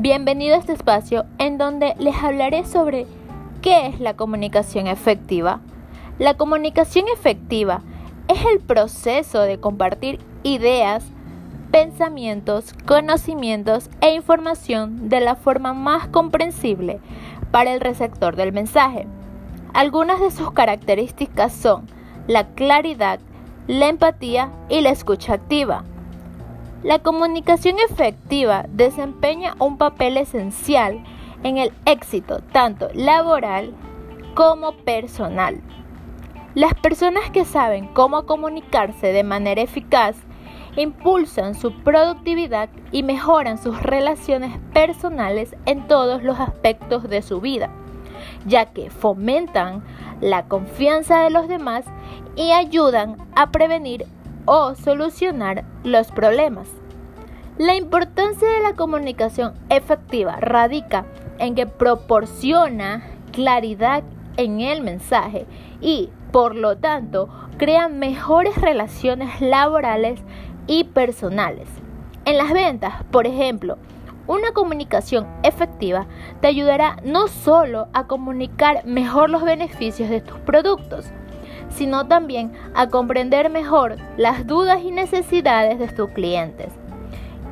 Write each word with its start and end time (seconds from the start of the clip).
bienvenido 0.00 0.54
a 0.54 0.58
este 0.58 0.72
espacio 0.72 1.26
en 1.36 1.58
donde 1.58 1.94
les 1.98 2.16
hablaré 2.16 2.64
sobre 2.64 3.06
qué 3.60 3.86
es 3.86 4.00
la 4.00 4.16
comunicación 4.16 4.86
efectiva. 4.86 5.60
La 6.18 6.38
comunicación 6.38 7.04
efectiva 7.12 7.82
es 8.26 8.38
el 8.46 8.60
proceso 8.60 9.42
de 9.42 9.60
compartir 9.60 10.18
ideas, 10.42 11.04
pensamientos, 11.70 12.72
conocimientos 12.86 13.90
e 14.00 14.14
información 14.14 15.10
de 15.10 15.20
la 15.20 15.36
forma 15.36 15.74
más 15.74 16.08
comprensible 16.08 16.98
para 17.50 17.74
el 17.74 17.80
receptor 17.80 18.36
del 18.36 18.52
mensaje. 18.52 19.06
Algunas 19.74 20.18
de 20.18 20.30
sus 20.30 20.50
características 20.52 21.52
son 21.52 21.86
la 22.26 22.48
claridad, 22.54 23.20
la 23.66 23.88
empatía 23.88 24.50
y 24.70 24.80
la 24.80 24.90
escucha 24.90 25.34
activa. 25.34 25.84
La 26.82 26.98
comunicación 27.00 27.76
efectiva 27.78 28.64
desempeña 28.70 29.54
un 29.58 29.76
papel 29.76 30.16
esencial 30.16 31.04
en 31.42 31.58
el 31.58 31.72
éxito 31.84 32.40
tanto 32.52 32.88
laboral 32.94 33.74
como 34.32 34.72
personal. 34.72 35.60
Las 36.54 36.72
personas 36.72 37.28
que 37.30 37.44
saben 37.44 37.86
cómo 37.88 38.24
comunicarse 38.24 39.12
de 39.12 39.22
manera 39.24 39.60
eficaz 39.60 40.16
impulsan 40.74 41.54
su 41.54 41.70
productividad 41.82 42.70
y 42.92 43.02
mejoran 43.02 43.58
sus 43.58 43.82
relaciones 43.82 44.58
personales 44.72 45.54
en 45.66 45.86
todos 45.86 46.22
los 46.22 46.40
aspectos 46.40 47.10
de 47.10 47.20
su 47.20 47.42
vida, 47.42 47.68
ya 48.46 48.64
que 48.66 48.88
fomentan 48.88 49.84
la 50.22 50.46
confianza 50.46 51.24
de 51.24 51.30
los 51.30 51.46
demás 51.46 51.84
y 52.36 52.52
ayudan 52.52 53.18
a 53.36 53.50
prevenir 53.50 54.06
o 54.44 54.74
solucionar 54.74 55.64
los 55.84 56.10
problemas. 56.10 56.68
La 57.58 57.74
importancia 57.74 58.48
de 58.48 58.62
la 58.62 58.74
comunicación 58.74 59.54
efectiva 59.68 60.36
radica 60.36 61.04
en 61.38 61.54
que 61.54 61.66
proporciona 61.66 63.02
claridad 63.32 64.02
en 64.36 64.60
el 64.60 64.82
mensaje 64.82 65.46
y, 65.80 66.08
por 66.32 66.54
lo 66.54 66.78
tanto, 66.78 67.28
crea 67.58 67.88
mejores 67.88 68.56
relaciones 68.56 69.40
laborales 69.40 70.20
y 70.66 70.84
personales. 70.84 71.68
En 72.24 72.38
las 72.38 72.52
ventas, 72.52 73.04
por 73.10 73.26
ejemplo, 73.26 73.76
una 74.26 74.52
comunicación 74.52 75.26
efectiva 75.42 76.06
te 76.40 76.46
ayudará 76.46 76.98
no 77.04 77.28
solo 77.28 77.88
a 77.92 78.06
comunicar 78.06 78.84
mejor 78.86 79.28
los 79.28 79.42
beneficios 79.42 80.08
de 80.08 80.20
tus 80.20 80.38
productos, 80.38 81.06
sino 81.70 82.06
también 82.06 82.52
a 82.74 82.88
comprender 82.88 83.50
mejor 83.50 83.96
las 84.16 84.46
dudas 84.46 84.82
y 84.82 84.90
necesidades 84.90 85.78
de 85.78 85.88
tus 85.88 86.10
clientes. 86.10 86.68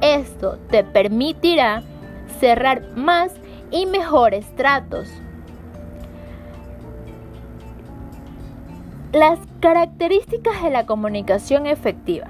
Esto 0.01 0.59
te 0.71 0.85
permitirá 0.85 1.83
cerrar 2.39 2.97
más 2.97 3.33
y 3.71 3.87
mejores 3.87 4.47
tratos. 4.55 5.09
Las 9.13 9.39
características 9.61 10.63
de 10.63 10.71
la 10.71 10.87
comunicación 10.87 11.67
efectiva. 11.67 12.27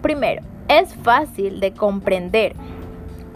Primero, 0.00 0.42
es 0.68 0.94
fácil 0.96 1.60
de 1.60 1.72
comprender. 1.72 2.56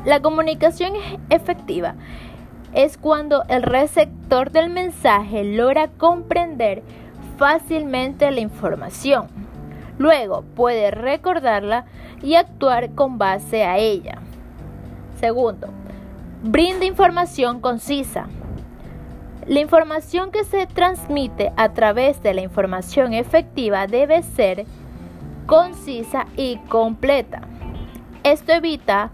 La 0.04 0.20
comunicación 0.20 0.94
efectiva 1.30 1.94
es 2.76 2.98
cuando 2.98 3.42
el 3.48 3.62
receptor 3.62 4.50
del 4.50 4.68
mensaje 4.68 5.44
logra 5.44 5.88
comprender 5.88 6.82
fácilmente 7.38 8.30
la 8.30 8.40
información. 8.40 9.28
Luego 9.96 10.42
puede 10.54 10.90
recordarla 10.90 11.86
y 12.22 12.34
actuar 12.34 12.90
con 12.90 13.16
base 13.16 13.64
a 13.64 13.78
ella. 13.78 14.18
Segundo, 15.18 15.68
brinda 16.42 16.84
información 16.84 17.60
concisa. 17.60 18.26
La 19.46 19.60
información 19.60 20.30
que 20.30 20.44
se 20.44 20.66
transmite 20.66 21.52
a 21.56 21.72
través 21.72 22.22
de 22.22 22.34
la 22.34 22.42
información 22.42 23.14
efectiva 23.14 23.86
debe 23.86 24.22
ser 24.22 24.66
concisa 25.46 26.26
y 26.36 26.58
completa. 26.68 27.40
Esto 28.22 28.52
evita 28.52 29.12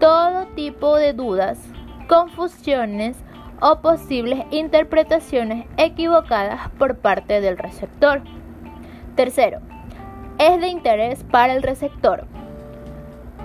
todo 0.00 0.46
tipo 0.54 0.96
de 0.96 1.12
dudas 1.12 1.73
confusiones 2.08 3.16
o 3.60 3.80
posibles 3.80 4.44
interpretaciones 4.50 5.66
equivocadas 5.76 6.68
por 6.78 6.96
parte 6.98 7.40
del 7.40 7.56
receptor. 7.56 8.22
Tercero, 9.16 9.60
es 10.38 10.60
de 10.60 10.68
interés 10.68 11.24
para 11.24 11.54
el 11.54 11.62
receptor. 11.62 12.26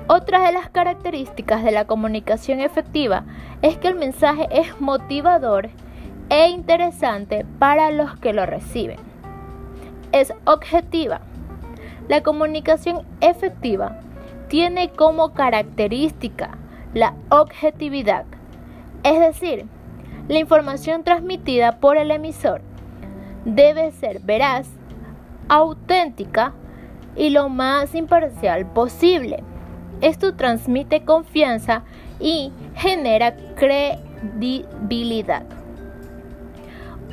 Otra 0.07 0.41
de 0.41 0.51
las 0.51 0.69
características 0.69 1.63
de 1.63 1.71
la 1.71 1.85
comunicación 1.85 2.59
efectiva 2.59 3.25
es 3.61 3.77
que 3.77 3.87
el 3.87 3.95
mensaje 3.95 4.47
es 4.51 4.81
motivador 4.81 5.69
e 6.29 6.49
interesante 6.49 7.45
para 7.59 7.91
los 7.91 8.17
que 8.17 8.33
lo 8.33 8.45
reciben. 8.45 8.97
Es 10.11 10.33
objetiva. 10.45 11.21
La 12.07 12.23
comunicación 12.23 13.05
efectiva 13.21 13.99
tiene 14.47 14.89
como 14.89 15.33
característica 15.35 16.57
la 16.95 17.13
objetividad 17.29 18.25
es 19.09 19.19
decir, 19.19 19.65
la 20.27 20.37
información 20.37 21.03
transmitida 21.03 21.79
por 21.79 21.97
el 21.97 22.11
emisor 22.11 22.61
debe 23.43 23.91
ser 23.91 24.19
veraz, 24.19 24.69
auténtica 25.47 26.53
y 27.15 27.31
lo 27.31 27.49
más 27.49 27.95
imparcial 27.95 28.67
posible. 28.67 29.43
Esto 30.01 30.35
transmite 30.35 31.03
confianza 31.05 31.81
y 32.19 32.51
genera 32.75 33.35
credibilidad. 33.55 35.43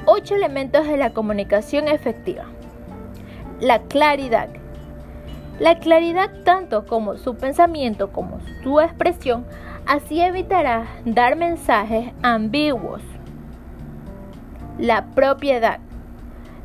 Ocho 0.05 0.35
elementos 0.35 0.87
de 0.87 0.99
la 0.99 1.15
comunicación 1.15 1.89
efectiva. 1.89 2.45
La 3.59 3.81
claridad. 3.85 4.51
La 5.59 5.79
claridad 5.79 6.31
tanto 6.45 6.85
como 6.85 7.17
su 7.17 7.37
pensamiento 7.37 8.13
como 8.13 8.39
su 8.63 8.81
expresión 8.83 9.47
Así 9.87 10.21
evitarás 10.21 10.89
dar 11.05 11.37
mensajes 11.37 12.13
ambiguos. 12.21 13.03
La 14.79 15.07
propiedad. 15.15 15.79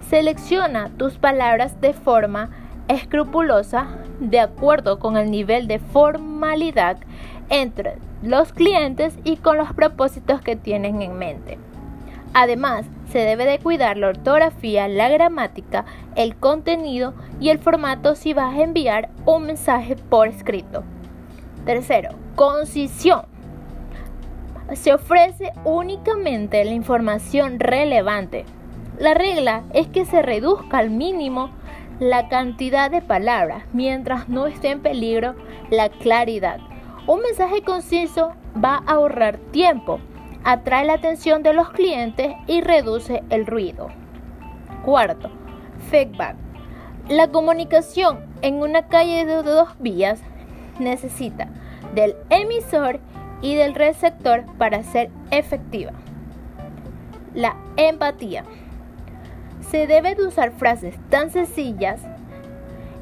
Selecciona 0.09 0.89
tus 0.97 1.19
palabras 1.19 1.79
de 1.81 1.93
forma 1.93 2.49
escrupulosa 2.87 3.89
de 4.19 4.39
acuerdo 4.39 4.97
con 4.97 5.17
el 5.17 5.29
nivel 5.29 5.67
de 5.67 5.77
formalidad 5.77 6.97
entre 7.49 7.97
los 8.23 8.53
clientes 8.53 9.13
y 9.23 9.37
con 9.37 9.55
los 9.55 9.71
propósitos 9.71 10.41
que 10.41 10.55
tienen 10.55 11.03
en 11.03 11.15
mente. 11.15 11.59
Además, 12.33 12.87
se 13.11 13.19
debe 13.19 13.45
de 13.45 13.59
cuidar 13.59 13.97
la 13.97 14.07
ortografía, 14.07 14.87
la 14.87 15.09
gramática, 15.09 15.85
el 16.15 16.35
contenido 16.35 17.13
y 17.39 17.49
el 17.49 17.59
formato 17.59 18.15
si 18.15 18.33
vas 18.33 18.55
a 18.55 18.63
enviar 18.63 19.09
un 19.27 19.45
mensaje 19.45 19.95
por 19.95 20.27
escrito. 20.27 20.83
Tercero, 21.65 22.20
concisión. 22.35 23.21
Se 24.73 24.93
ofrece 24.93 25.51
únicamente 25.65 26.63
la 26.63 26.71
información 26.71 27.59
relevante. 27.59 28.45
La 28.99 29.13
regla 29.13 29.63
es 29.73 29.87
que 29.87 30.05
se 30.05 30.21
reduzca 30.21 30.77
al 30.77 30.89
mínimo 30.89 31.49
la 31.99 32.29
cantidad 32.29 32.89
de 32.89 33.01
palabras 33.01 33.63
mientras 33.73 34.29
no 34.29 34.47
esté 34.47 34.71
en 34.71 34.81
peligro 34.81 35.35
la 35.69 35.89
claridad. 35.89 36.59
Un 37.07 37.21
mensaje 37.21 37.63
conciso 37.63 38.33
va 38.63 38.75
a 38.85 38.93
ahorrar 38.93 39.37
tiempo, 39.51 39.99
atrae 40.43 40.85
la 40.85 40.93
atención 40.93 41.43
de 41.43 41.53
los 41.53 41.69
clientes 41.71 42.33
y 42.47 42.61
reduce 42.61 43.23
el 43.29 43.45
ruido. 43.45 43.89
Cuarto, 44.85 45.29
feedback. 45.89 46.35
La 47.09 47.27
comunicación 47.27 48.25
en 48.41 48.61
una 48.61 48.87
calle 48.87 49.25
de 49.25 49.43
dos 49.43 49.69
vías 49.79 50.21
necesita 50.79 51.49
del 51.93 52.15
emisor 52.29 52.99
y 53.41 53.55
del 53.55 53.75
receptor 53.75 54.45
para 54.57 54.83
ser 54.83 55.09
efectiva. 55.31 55.91
La 57.33 57.55
empatía. 57.77 58.43
Se 59.69 59.87
debe 59.87 60.15
de 60.15 60.27
usar 60.27 60.51
frases 60.51 60.95
tan 61.09 61.31
sencillas. 61.31 62.01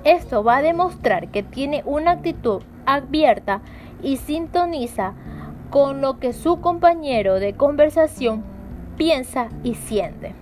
Esto 0.04 0.44
va 0.44 0.58
a 0.58 0.62
demostrar 0.62 1.30
que 1.30 1.44
tiene 1.44 1.82
una 1.86 2.12
actitud 2.12 2.62
abierta 2.86 3.62
y 4.02 4.18
sintoniza 4.18 5.14
con 5.70 6.02
lo 6.02 6.20
que 6.20 6.34
su 6.34 6.62
compañero 6.62 7.40
de 7.40 7.54
conversación 7.54 8.44
piensa 8.98 9.50
y 9.64 9.76
siente. 9.76 10.34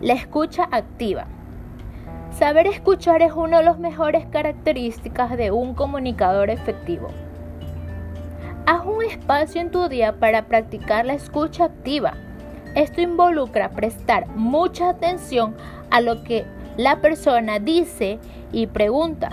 La 0.00 0.14
escucha 0.14 0.68
activa. 0.70 1.26
Saber 2.30 2.66
escuchar 2.66 3.22
es 3.22 3.32
una 3.32 3.58
de 3.58 3.64
las 3.64 3.78
mejores 3.78 4.26
características 4.26 5.36
de 5.36 5.50
un 5.50 5.74
comunicador 5.74 6.50
efectivo. 6.50 7.08
Haz 8.68 8.84
un 8.84 9.00
espacio 9.04 9.60
en 9.60 9.70
tu 9.70 9.88
día 9.88 10.18
para 10.18 10.46
practicar 10.46 11.06
la 11.06 11.14
escucha 11.14 11.66
activa. 11.66 12.14
Esto 12.74 13.00
involucra 13.00 13.70
prestar 13.70 14.26
mucha 14.26 14.88
atención 14.88 15.54
a 15.92 16.00
lo 16.00 16.24
que 16.24 16.44
la 16.76 17.00
persona 17.00 17.60
dice 17.60 18.18
y 18.50 18.66
pregunta. 18.66 19.30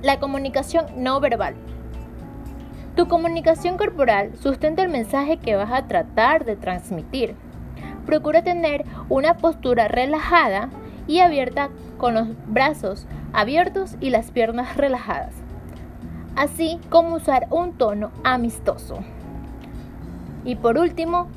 La 0.00 0.18
comunicación 0.18 0.86
no 0.96 1.20
verbal. 1.20 1.54
Tu 2.96 3.06
comunicación 3.06 3.76
corporal 3.76 4.32
sustenta 4.40 4.82
el 4.82 4.88
mensaje 4.88 5.36
que 5.36 5.56
vas 5.56 5.70
a 5.70 5.86
tratar 5.86 6.46
de 6.46 6.56
transmitir. 6.56 7.34
Procura 8.06 8.42
tener 8.42 8.86
una 9.10 9.36
postura 9.36 9.88
relajada 9.88 10.70
y 11.06 11.18
abierta 11.18 11.68
con 11.98 12.14
los 12.14 12.28
brazos 12.46 13.06
abiertos 13.34 13.96
y 14.00 14.08
las 14.08 14.30
piernas 14.30 14.78
relajadas, 14.78 15.34
así 16.36 16.78
como 16.90 17.16
usar 17.16 17.46
un 17.50 17.72
tono 17.72 18.10
amistoso. 18.24 18.98
Y 20.44 20.56
por 20.56 20.78
último, 20.78 21.28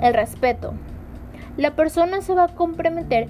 el 0.00 0.14
respeto. 0.14 0.74
La 1.56 1.74
persona 1.74 2.20
se 2.20 2.34
va 2.34 2.44
a 2.44 2.54
comprometer 2.54 3.28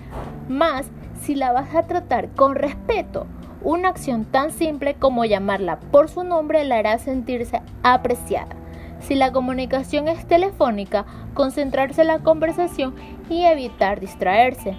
más 0.49 0.87
si 1.20 1.34
la 1.34 1.52
vas 1.52 1.75
a 1.75 1.84
tratar 1.87 2.31
con 2.31 2.55
respeto. 2.55 3.26
Una 3.62 3.88
acción 3.88 4.25
tan 4.25 4.50
simple 4.50 4.94
como 4.94 5.25
llamarla 5.25 5.78
por 5.78 6.08
su 6.08 6.25
nombre 6.25 6.64
la 6.64 6.76
hará 6.76 6.99
sentirse 6.99 7.62
apreciada. 7.82 8.55
Si 9.00 9.14
la 9.14 9.32
comunicación 9.32 10.08
es 10.08 10.26
telefónica, 10.26 11.05
concentrarse 11.34 12.02
en 12.02 12.08
la 12.08 12.20
conversación 12.20 12.94
y 13.28 13.44
evitar 13.44 14.00
distraerse. 14.00 14.76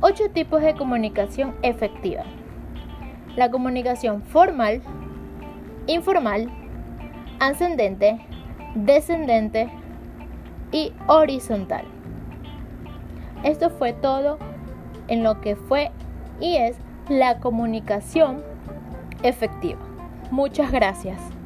Ocho 0.00 0.30
tipos 0.30 0.62
de 0.62 0.74
comunicación 0.74 1.54
efectiva. 1.62 2.22
La 3.36 3.50
comunicación 3.50 4.22
formal, 4.22 4.82
informal, 5.88 6.48
ascendente, 7.40 8.20
descendente 8.76 9.68
y 10.70 10.92
horizontal. 11.08 11.84
Esto 13.42 13.70
fue 13.70 13.92
todo 13.92 14.38
en 15.08 15.24
lo 15.24 15.40
que 15.40 15.56
fue 15.56 15.90
y 16.40 16.56
es 16.56 16.76
la 17.08 17.40
comunicación 17.40 18.42
efectiva. 19.22 19.80
Muchas 20.30 20.70
gracias. 20.70 21.37